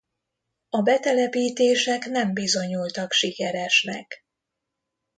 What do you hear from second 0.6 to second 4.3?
A betelepítések nem bizonyultak sikeresnek.